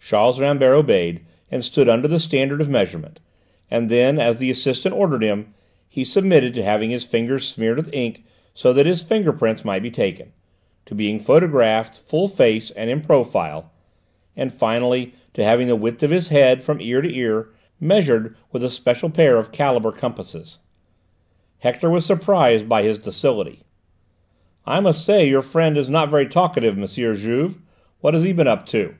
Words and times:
Charles 0.00 0.40
Rambert 0.40 0.74
obeyed 0.74 1.20
and 1.50 1.62
stood 1.62 1.86
under 1.86 2.08
the 2.08 2.18
standard 2.18 2.62
of 2.62 2.68
measurement, 2.70 3.20
and 3.70 3.90
then, 3.90 4.18
as 4.18 4.38
the 4.38 4.50
assistant 4.50 4.94
ordered 4.94 5.22
him, 5.22 5.52
he 5.86 6.02
submitted 6.02 6.54
to 6.54 6.62
having 6.62 6.88
his 6.88 7.04
fingers 7.04 7.46
smeared 7.46 7.76
with 7.76 7.92
ink 7.92 8.24
so 8.54 8.72
that 8.72 8.86
his 8.86 9.02
finger 9.02 9.34
prints 9.34 9.66
might 9.66 9.82
be 9.82 9.90
taken, 9.90 10.32
to 10.86 10.94
being 10.94 11.20
photographed, 11.20 11.98
full 11.98 12.26
face 12.26 12.70
and 12.70 12.88
in 12.88 13.02
profile, 13.02 13.70
and 14.34 14.54
finally 14.54 15.12
to 15.34 15.44
having 15.44 15.66
the 15.68 15.76
width 15.76 16.02
of 16.02 16.10
his 16.10 16.28
head, 16.28 16.62
from 16.62 16.80
ear 16.80 17.02
to 17.02 17.14
ear, 17.14 17.50
measured 17.78 18.34
with 18.52 18.64
a 18.64 18.70
special 18.70 19.10
pair 19.10 19.36
of 19.36 19.52
caliper 19.52 19.92
compasses. 19.94 20.58
Hector 21.58 21.90
was 21.90 22.06
surprised 22.06 22.66
by 22.66 22.82
his 22.82 22.98
docility. 22.98 23.60
"I 24.64 24.80
must 24.80 25.04
say 25.04 25.28
your 25.28 25.42
friend 25.42 25.76
is 25.76 25.90
not 25.90 26.08
very 26.08 26.26
talkative, 26.26 26.78
M. 26.78 26.86
Juve. 26.86 27.56
What 28.00 28.14
has 28.14 28.24
he 28.24 28.32
been 28.32 28.48
up 28.48 28.64
to?" 28.68 28.94